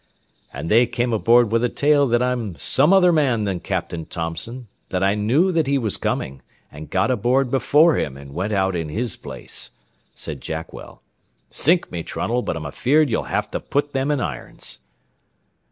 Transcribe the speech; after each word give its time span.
"And 0.51 0.71
they 0.71 0.87
come 0.87 1.13
aboard 1.13 1.51
with 1.51 1.63
a 1.63 1.69
tale 1.69 2.07
that 2.07 2.23
I'm 2.23 2.55
some 2.55 2.91
other 2.91 3.11
man 3.11 3.43
than 3.43 3.59
Captain 3.59 4.03
Thompson; 4.07 4.67
that 4.89 5.03
I 5.03 5.13
knew 5.13 5.51
that 5.51 5.67
he 5.67 5.77
was 5.77 5.97
coming, 5.97 6.41
and 6.71 6.89
got 6.89 7.11
aboard 7.11 7.51
before 7.51 7.93
him 7.97 8.17
and 8.17 8.33
went 8.33 8.51
out 8.51 8.75
in 8.75 8.89
his 8.89 9.15
place," 9.15 9.69
said 10.15 10.41
Jackwell. 10.41 11.03
"Sink 11.51 11.91
me, 11.91 12.01
Trunnell, 12.01 12.41
but 12.41 12.57
I'm 12.57 12.65
afeard 12.65 13.11
you'll 13.11 13.25
have 13.29 13.51
to 13.51 13.59
put 13.59 13.93
them 13.93 14.09
in 14.09 14.19
irons." 14.19 14.79